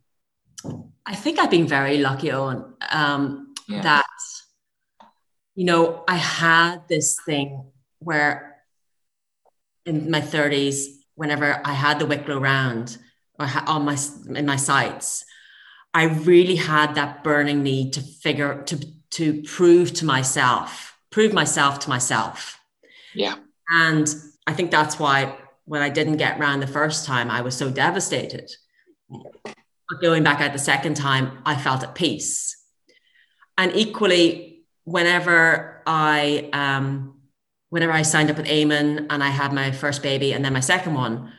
[1.05, 3.81] I think I've been very lucky, Owen, um, Yeah.
[3.81, 4.05] that,
[5.55, 7.72] you know, I had this thing
[8.03, 8.57] where
[9.85, 10.85] in my 30s,
[11.15, 12.97] whenever I had the Wicklow round
[13.39, 13.97] or on my,
[14.35, 15.25] in my sights,
[15.93, 21.79] I really had that burning need to figure, to, to prove to myself, prove myself
[21.79, 22.59] to myself.
[23.13, 23.35] Yeah.
[23.69, 24.13] And
[24.47, 27.69] I think that's why when I didn't get round the first time, I was so
[27.69, 28.51] devastated.
[29.09, 32.57] But going back out the second time, I felt at peace.
[33.57, 37.19] And equally, whenever I um,
[37.73, 40.59] whenever I signed up with Eamon and I had my first baby and then my
[40.59, 41.31] second one,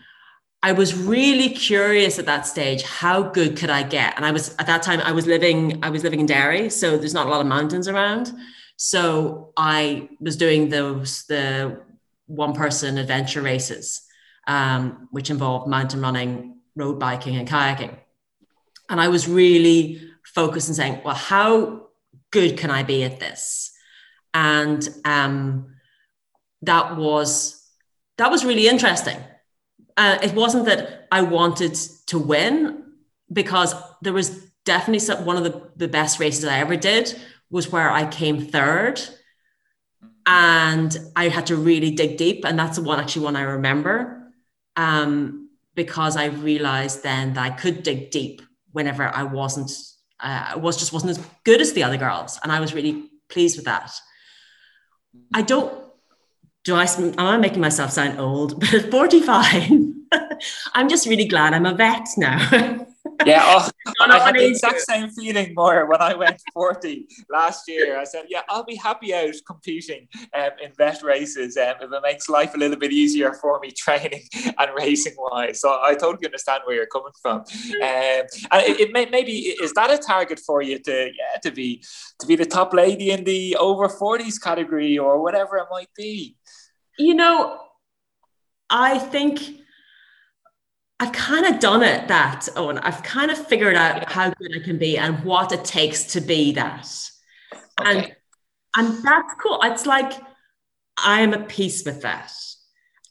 [0.64, 4.16] I was really curious at that stage how good could I get?
[4.16, 6.98] And I was at that time I was living I was living in Derry, so
[6.98, 8.32] there's not a lot of mountains around.
[8.76, 11.80] So I was doing those the
[12.26, 14.02] one person adventure races,
[14.48, 17.96] um, which involved mountain running, road biking, and kayaking.
[18.90, 21.90] And I was really focused on saying, well, how
[22.32, 23.70] good can I be at this?
[24.32, 25.73] And um,
[26.66, 27.60] that was
[28.18, 29.18] that was really interesting.
[29.96, 31.74] Uh, it wasn't that I wanted
[32.06, 32.84] to win
[33.32, 37.14] because there was definitely some, one of the, the best races I ever did
[37.50, 39.00] was where I came third
[40.26, 42.44] and I had to really dig deep.
[42.44, 44.32] And that's the one actually one I remember.
[44.76, 49.70] Um, because I realized then that I could dig deep whenever I wasn't,
[50.20, 52.38] uh, I was just wasn't as good as the other girls.
[52.42, 53.92] And I was really pleased with that.
[55.32, 55.83] I don't,
[56.64, 58.60] do I, am I making myself sound old?
[58.60, 59.70] But at 45,
[60.74, 62.86] I'm just really glad I'm a vet now.
[63.24, 63.68] Yeah, oh,
[64.00, 67.98] I had the exact same feeling more when I went 40 last year.
[67.98, 72.02] I said, yeah, I'll be happy out competing um, in vet races um, if it
[72.02, 74.22] makes life a little bit easier for me training
[74.58, 75.60] and racing wise.
[75.60, 77.40] So I totally understand where you're coming from.
[77.40, 77.44] Um,
[77.82, 81.82] and it, it may, maybe is that a target for you to yeah to be
[82.20, 86.36] to be the top lady in the over 40s category or whatever it might be.
[86.98, 87.58] You know,
[88.70, 89.40] I think
[91.00, 92.78] I've kind of done it that, Owen.
[92.78, 96.20] I've kind of figured out how good I can be and what it takes to
[96.20, 96.88] be that.
[97.78, 98.14] And Okay.
[98.76, 99.60] and that's cool.
[99.62, 100.12] It's like
[101.04, 102.32] I am at peace with that.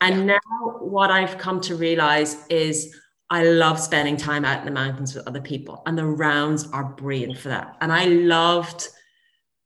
[0.01, 0.39] And now
[0.79, 2.93] what I've come to realize is
[3.29, 6.83] I love spending time out in the mountains with other people, and the rounds are
[6.95, 7.77] brilliant for that.
[7.81, 8.89] And I loved,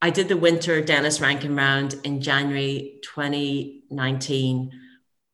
[0.01, 4.71] I did the winter Denis Rankin round in January 2019,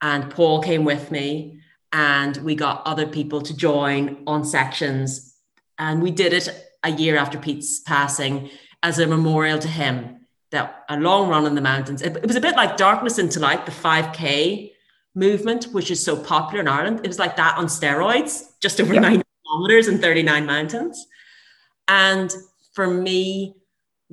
[0.02, 1.60] and Paul came with me,
[1.92, 5.36] and we got other people to join on sections.
[5.78, 6.50] And we did it
[6.84, 8.50] a year after Pete's passing
[8.82, 10.26] as a memorial to him.
[10.52, 12.02] That a long run in the mountains.
[12.02, 14.72] It, it was a bit like Darkness into Light, the 5K
[15.16, 17.02] movement, which is so popular in Ireland.
[17.04, 19.00] It was like that on steroids, just over Yeah.
[19.02, 21.08] 90 kilometers and 39 mountains.
[21.88, 22.32] And
[22.74, 23.56] for me,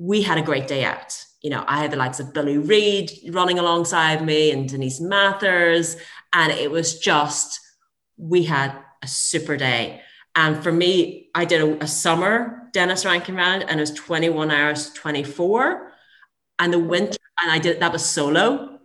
[0.01, 1.23] we had a great day out.
[1.43, 5.95] You know, I had the likes of Billy Reed running alongside me and Denise Mathers.
[6.33, 7.59] And it was just,
[8.17, 10.01] we had a super day.
[10.35, 14.49] And for me, I did a, a summer Denis Rankin round and it was 21
[14.49, 15.91] hours 24.
[16.57, 18.79] And the winter, and I did that was solo.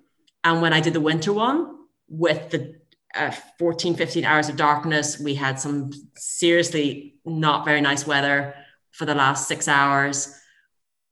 [0.44, 1.76] And when I did the winter one
[2.08, 2.74] with the
[3.14, 8.54] uh, 14, 15 hours of darkness, we had some seriously not very nice weather
[8.90, 10.38] for the last six hours.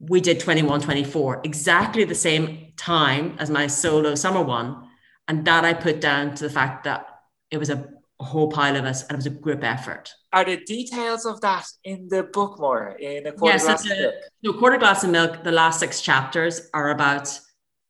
[0.01, 4.89] We did 21, 24, exactly the same time as my solo summer one.
[5.29, 7.07] And that I put down to the fact that
[7.51, 7.89] it was a,
[8.21, 10.13] whole pile of us and it was a group effort.
[10.33, 14.15] Are the details of that in the book more in a quarter glass it's book?
[14.15, 15.45] a, no, quarter glass of milk.
[15.45, 17.39] The last six chapters are about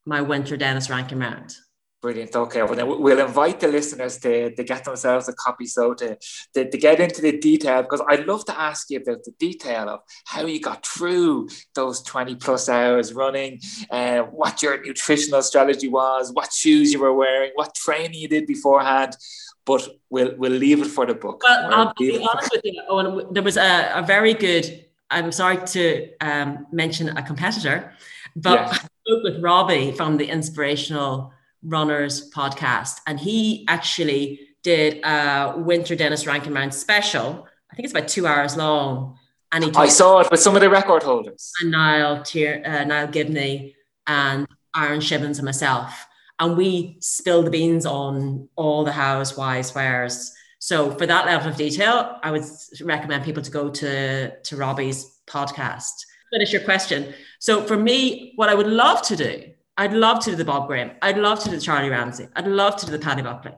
[0.06, 1.56] my winter Denis Rankin round.
[2.04, 2.36] Brilliant.
[2.36, 6.18] Okay, well then we'll invite the listeners to, to get themselves a copy so to,
[6.52, 9.88] to, to get into the detail because I'd love to ask you about the detail
[9.88, 13.58] of how you got through those 20 plus hours running,
[13.90, 18.46] uh, what your nutritional strategy was, what shoes you were wearing, what training you did
[18.46, 19.16] beforehand.
[19.64, 21.42] But we'll we'll leave it for the book.
[21.42, 23.32] Well, We'll I'll be honest with you, Owen.
[23.32, 24.84] There was a, a very good.
[25.10, 27.94] I'm sorry to um, mention a competitor,
[28.36, 28.68] but Yeah.
[28.72, 31.32] I spoke with Robbie from the Inspirational
[31.64, 37.46] Runners podcast, and he actually did a Winter Denis Rankin Round special.
[37.70, 39.18] I think it's about two hours long,
[39.52, 41.52] and he I saw it with some of the record holders.
[41.60, 43.74] and Niall, Tier, uh, Niall Gibney
[44.06, 44.46] and
[44.76, 46.06] Aaron Shibbins and myself.
[46.40, 50.32] And we spilled the beans on all the hows, whys, wheres.
[50.58, 52.42] So for that level of detail, I would
[52.82, 55.92] recommend people to go to, to Robbie's podcast.
[56.32, 57.14] Finish your question.
[57.38, 59.44] So for me, what I would love to do,
[59.76, 60.92] I'd love to do the Bob Graham.
[61.02, 62.28] I'd love to do the Charlie Ramsay.
[62.36, 63.52] I'd love to do the Paddy Buckley.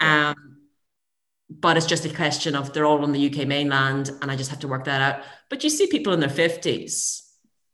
[0.00, 0.56] Um,
[1.50, 4.50] but it's just a question of they're all on the UK mainland and I just
[4.50, 5.24] have to work that out.
[5.48, 7.28] But you see people in their 50s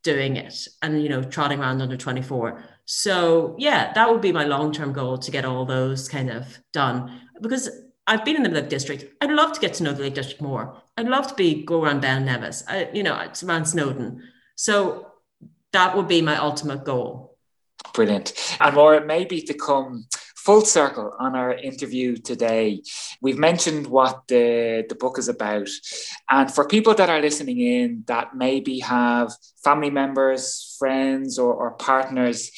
[0.04, 4.44] doing it and you know trotting around under 24 so yeah that would be my
[4.44, 7.70] long-term goal to get all those kind of done because
[8.06, 10.42] i've been in the lake district i'd love to get to know the lake district
[10.42, 14.22] more i'd love to be go around ben nevis I, you know it's around snowdon
[14.56, 15.10] so
[15.72, 17.33] that would be my ultimate goal
[17.94, 18.56] Brilliant.
[18.60, 22.82] And more, maybe to come full circle on our interview today,
[23.22, 25.68] we've mentioned what the, the book is about.
[26.28, 31.70] And for people that are listening in that maybe have family members, friends, or, or
[31.72, 32.50] partners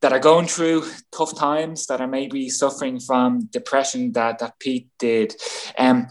[0.00, 4.88] that are going through tough times, that are maybe suffering from depression that, that Pete
[4.98, 5.34] did,
[5.76, 6.06] um,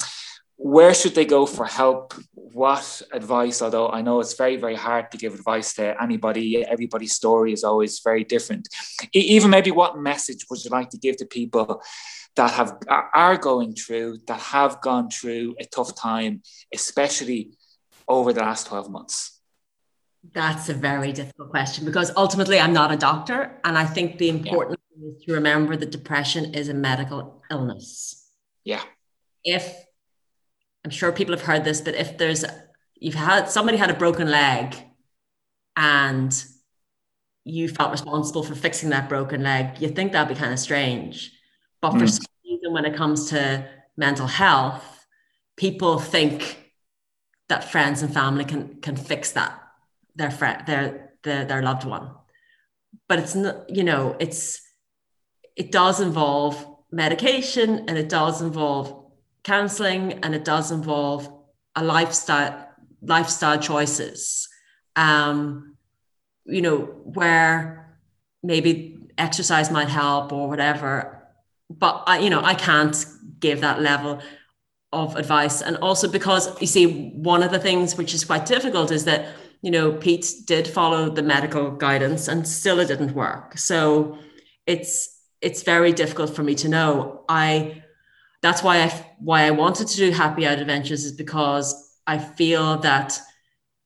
[0.58, 2.14] where should they go for help?
[2.54, 3.62] What advice?
[3.62, 7.64] Although I know it's very, very hard to give advice to anybody, everybody's story is
[7.64, 8.68] always very different.
[9.14, 11.82] Even maybe what message would you like to give to people
[12.36, 16.42] that have are- are going through, that have gone through a tough time,
[16.74, 17.52] especially
[18.08, 19.34] over the last 12 months?
[20.34, 24.28] that's a very difficult question because ultimately i'm not a doctor and i think the
[24.28, 28.28] important thing is to remember that depression is a medical illness
[28.66, 28.84] Yeah.
[29.46, 29.64] if
[30.88, 32.46] I'm sure people have heard this, but if there's
[32.96, 34.74] you've had somebody had a broken leg
[35.76, 36.32] and
[37.44, 41.34] you felt responsible for fixing that broken leg, you think that'd be kind of strange.
[41.82, 42.10] But for Mm.
[42.10, 43.68] some reason, when it comes to
[43.98, 45.06] mental health,
[45.58, 46.72] people think
[47.50, 49.62] that friends and family can can fix that
[50.16, 52.12] their friend their their, their loved one.
[53.10, 54.62] But it's not, you know, it's
[55.58, 59.04] it does involve medication and it does involve
[59.54, 61.22] counseling and it does involve
[61.76, 62.54] a lifestyle
[63.02, 64.48] lifestyle choices.
[64.96, 65.76] Um
[66.46, 66.78] you know
[67.20, 67.54] where
[68.52, 68.72] maybe
[69.18, 70.88] exercise might help or whatever
[71.70, 72.98] but i you know i can't
[73.40, 74.22] give that level
[74.94, 75.62] of advice.
[75.62, 79.28] And also because you see one of the things which is quite difficult is that
[79.62, 83.58] you know pete did follow the medical guidance and still it didn't work.
[83.58, 84.18] So
[84.66, 87.26] it's it's very difficult for me to know.
[87.30, 87.84] I
[88.42, 88.88] that's why I
[89.20, 91.74] why I wanted to do Happy Out Adventures is because
[92.06, 93.20] I feel that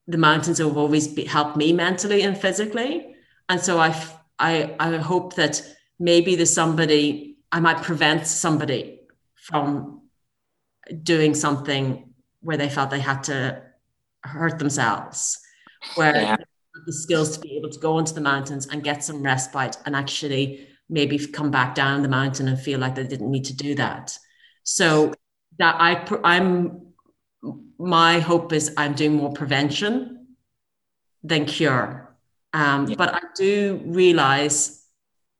[0.07, 3.15] the mountains have always be, helped me mentally and physically,
[3.49, 3.95] and so I
[4.39, 5.61] I I hope that
[5.99, 9.01] maybe there's somebody I might prevent somebody
[9.35, 10.01] from
[11.03, 13.61] doing something where they felt they had to
[14.23, 15.39] hurt themselves,
[15.95, 16.37] where Yeah.
[16.85, 19.95] the skills to be able to go into the mountains and get some respite and
[19.95, 23.75] actually maybe come back down the mountain and feel like they didn't need to do
[23.75, 24.17] that.
[24.63, 25.13] So
[25.59, 26.81] that I I'm
[27.77, 30.27] my hope is I'm doing more prevention
[31.23, 32.15] than cure.
[32.53, 32.95] Um, Yeah.
[32.95, 34.85] But I do realize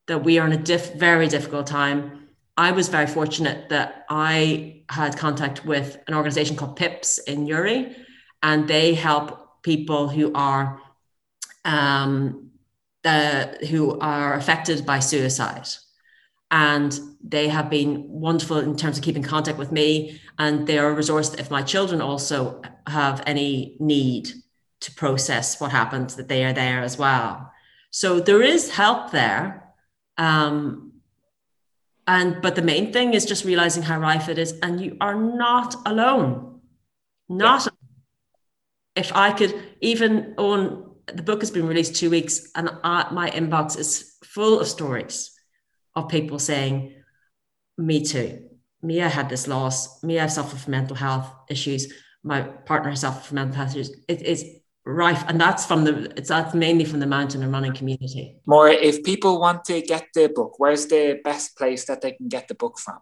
[0.08, 2.28] that we are in a diff- very difficult time.
[2.58, 7.96] I was very fortunate that I had contact with an organization called PIPS Newry,
[8.44, 10.82] and they help people who are
[11.64, 12.52] um,
[13.04, 15.68] the, who are affected by suicide.
[16.52, 20.20] And they have been wonderful in terms of keeping contact with me.
[20.38, 24.30] And they are a resource if my children also have any need
[24.82, 27.52] to process what happened, that they are there as well.
[27.92, 29.74] So there is help there.
[30.18, 30.94] Um,
[32.08, 35.16] and but the main thing is just realizing how rife it is, and you are
[35.16, 36.60] not alone.
[37.30, 37.68] Not
[38.96, 43.30] if I could even own the book has been released two weeks, and I, my
[43.30, 45.32] inbox is full of stories
[45.96, 46.94] of people saying,
[47.78, 48.50] "Me too.
[48.82, 50.04] Me, I had this loss.
[50.04, 51.94] Me, I suffer from mental health issues.
[52.24, 53.92] My partner has suffered from mental health issues.
[54.08, 54.46] It is
[54.86, 56.12] rife, and that's from the.
[56.18, 58.38] It's that's mainly from the mountain and running community.
[58.46, 62.28] More, if people want to get the book, where's the best place that they can
[62.28, 63.00] get the book from?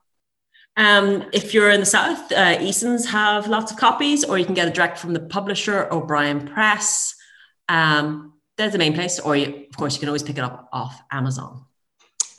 [0.78, 4.54] Um, if you're in the south, uh, Eason's have lots of copies, or you can
[4.54, 7.16] get it direct from the publisher, O'Brien Press.
[7.68, 10.70] Um, there's the main place, or you, of course, you can always pick it up
[10.72, 11.66] off Amazon.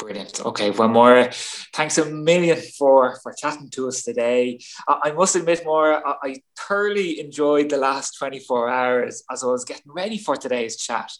[0.01, 0.41] Brilliant.
[0.47, 1.29] Okay, well, Moire,
[1.75, 4.59] thanks a million for for chatting to us today.
[4.89, 9.47] I, I must admit, Moire, I, I thoroughly enjoyed the last 24 hours as I
[9.49, 11.11] was getting ready for today's chat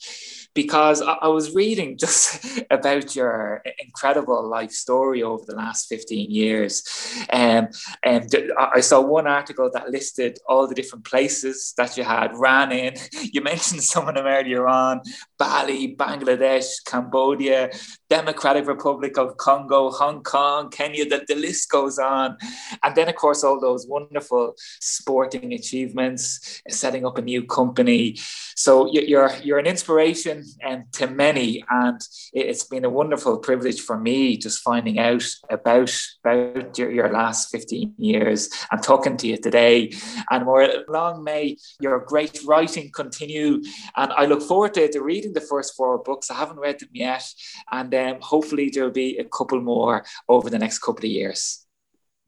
[0.55, 6.31] because I, I was reading just about your incredible life story over the last 15
[6.31, 6.83] years.
[7.31, 7.69] Um,
[8.03, 12.31] and I I saw one article that listed all the different places that you had
[12.35, 12.95] ran in.
[13.33, 15.03] You mentioned some of them earlier on
[15.39, 17.71] Bali, Bangladesh, Cambodia,
[18.11, 22.37] Democratic Republic of Congo, Hong Kong, Kenya, the, the list goes on.
[22.83, 28.17] And then, of course, all those wonderful sporting achievements, setting up a new company.
[28.57, 31.65] So you- you're, you're an inspiration um, to many.
[31.71, 32.01] And
[32.33, 35.93] it- it's been a wonderful privilege for me just finding out about,
[36.25, 39.93] about your, your last 15 years and talking to you today.
[40.31, 43.63] And more long may your great writing continue.
[43.97, 46.29] And I look forward to, to reading the first four books.
[46.29, 47.25] I haven't read them yet.
[47.71, 51.65] And um, hopefully there'll be a couple Moire over the next couple of years.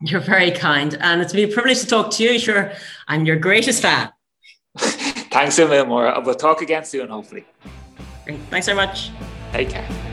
[0.00, 2.38] You're very kind, and it's been a privilege to talk to you.
[2.38, 2.72] Sure,
[3.06, 4.10] I'm your greatest fan.
[4.78, 6.12] Thanks a million more.
[6.24, 7.44] We'll talk again soon, hopefully.
[8.24, 8.40] Great.
[8.50, 9.10] Thanks very much.
[9.52, 10.11] Take care.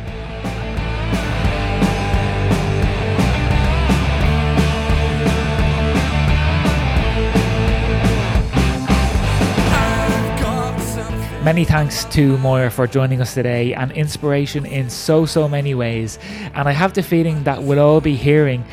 [11.44, 16.20] Many thanks to Moire for joining us today and inspiration in so, so many ways.
[16.54, 18.66] And I have the feeling that we'll all be hearing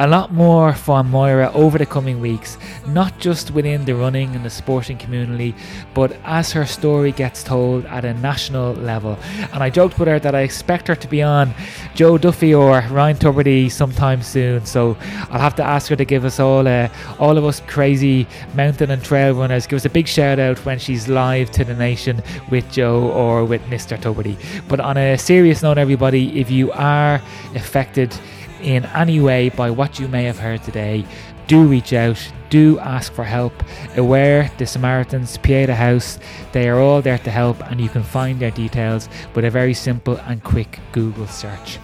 [0.00, 4.42] a lot more from Moire over the coming weeks, not just within the running and
[4.42, 5.54] the sporting community,
[5.92, 9.18] but as her story gets told at a national level.
[9.52, 11.52] And I joked with her that I expect her to be on
[11.94, 14.64] Joe Duffy or Ryan Tubridy sometime soon.
[14.64, 14.96] So
[15.30, 16.88] I'll have to ask her to give us all, uh,
[17.18, 20.78] all of us crazy mountain and trail runners, give us a big shout out when
[20.78, 24.00] she's live to the nation with Joe or with Mr.
[24.00, 24.38] Tuberty.
[24.66, 27.20] But on a serious note, everybody, if you are
[27.54, 28.18] affected
[28.60, 31.04] in any way by what you may have heard today,
[31.46, 33.52] do reach out, do ask for help.
[33.96, 36.18] Aware, the Samaritans, Pieta House,
[36.52, 39.74] they are all there to help, and you can find their details with a very
[39.74, 41.78] simple and quick Google search.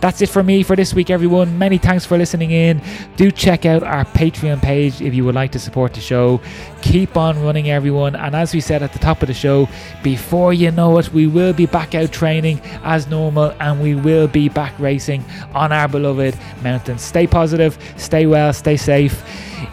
[0.00, 1.58] That's it for me for this week, everyone.
[1.58, 2.80] Many thanks for listening in.
[3.16, 6.40] Do check out our Patreon page if you would like to support the show.
[6.80, 8.16] Keep on running, everyone.
[8.16, 9.68] And as we said at the top of the show,
[10.02, 14.26] before you know it, we will be back out training as normal and we will
[14.26, 15.22] be back racing
[15.54, 17.02] on our beloved mountains.
[17.02, 19.22] Stay positive, stay well, stay safe.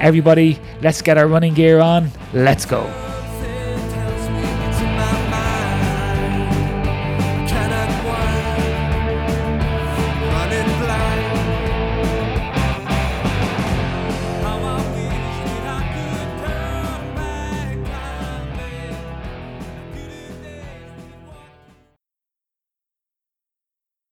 [0.02, 2.12] Everybody, let's get our running gear on.
[2.34, 3.17] Let's go.